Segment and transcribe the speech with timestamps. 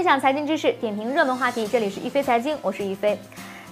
[0.00, 1.68] 分享财经知识，点评热门话题。
[1.68, 3.20] 这里是一飞财经，我是一飞。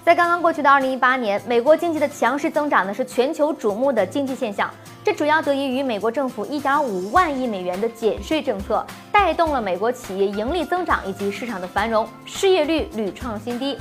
[0.05, 4.71] 在刚刚过去的二零一八年，美国经济的强势增长呢，是全球瞩目的经济现象。
[5.03, 13.79] 这主要得益于美国政府一点五万亿美元的减税政策，带动了美国企业盈利增长以及市场的繁荣，失业率屡创新低。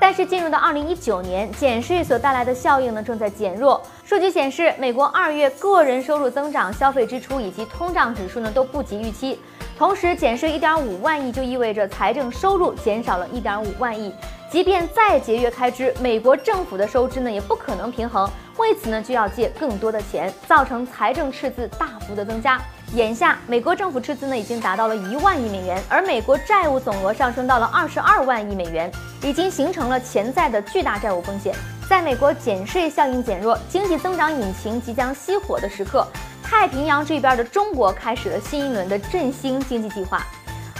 [0.00, 3.78] 但是进入到二零一九年，减税所带来的效应呢，正在减弱。
[4.06, 9.38] 数据显示，美国二月个人收入增长、消费支出以及通胀指数呢，都不及预期。
[9.80, 14.14] 同时，减税一点五万亿就意味着财政收入减少了一点五万亿。
[14.50, 18.28] 即便再节约开支，美国政府的收支呢，也不可能平衡。
[18.58, 22.60] 为此呢，就要借更多的钱，造成财政赤字大幅的增加。
[22.92, 31.54] 眼下，美国政府赤字呢已经达到了一万亿美元，而美国债务总额上升到了二十二万亿美元，已经形成了潜在的巨大债务风险。
[31.88, 36.06] 在美国减税效应减弱、经济增长引擎即将熄火的时刻，
[36.50, 40.20] 太平洋这边的中国开始了新一轮的振兴经济计划。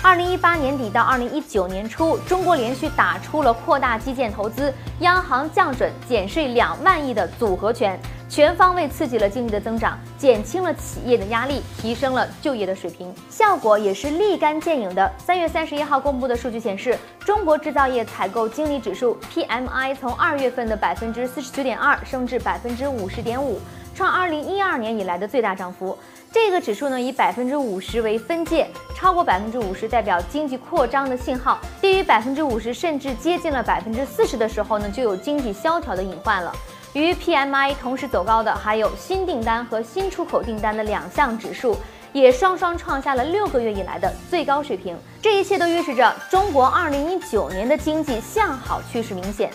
[0.03, 7.97] 二零一八年底到二零一九年初，中国连续打出了扩大基建投资、央行降准、减税两万亿的组合拳。
[8.29, 15.11] 全方位刺激了经济的增长，减轻了企业的压力，提升了就业的水平，效果也是立竿见影的。
[15.19, 23.61] 三月三十一号公布的数据显示，中国制造业采购经理指数 PMI 从二月份的百分之四十九点二升至百分之五十点五，
[24.01, 25.95] 创二零一二年以来的最大涨幅。
[26.33, 36.51] 这个指数呢，以百分之五十为分界，超过百分之五十代表经济扩张的信号，低于百分之五十甚至接近了百分之四十的时候呢，就有经济萧条的隐患了。
[36.95, 41.77] 与 PMI 同时走高的还有新订单和新出口订单的两项指数，
[42.15, 44.97] 也双双创下了六个月以来的最高水平。
[45.21, 49.51] 这一切都预示着中国2019年的经济向好趋势明显。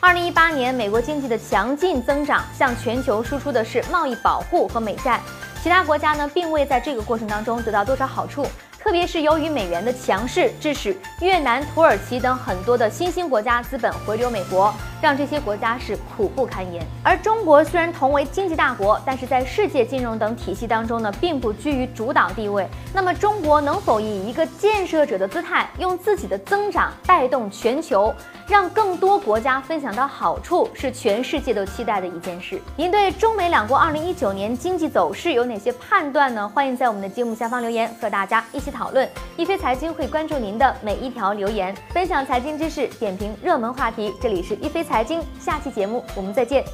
[0.00, 5.20] 二零一八年美国经济的强劲增长向全球输出的是贸易保护和美债，
[5.60, 8.46] 其他国家呢并未在这个过程当中得到多少好处。
[8.78, 14.72] 特别是由于美元的强势，致使越南、土耳其等很多的新兴国家资本回流美国，
[15.02, 16.82] 让这些国家是苦不堪言。
[17.02, 22.66] 而中国虽然同为经济大国，但是在世界金融等体系当中呢，并不居于主导地位。
[22.94, 28.14] 那么，中国能否以一个建设者的姿态，用自己的增长带动全球，
[28.46, 32.62] 让更多国家分享到好处，是全世界都期待的一件事。
[32.76, 36.48] 您对中美两国二零一九年经济走势有哪些判断呢？
[36.48, 38.68] 欢迎在我们的节目下方留言，和大家一起。
[38.78, 44.14] 讨论一飞财经会关注您的每一条留言，分享财经知识，点评热门话题。
[44.20, 46.64] 这里是一飞财经，下期节目我们再见。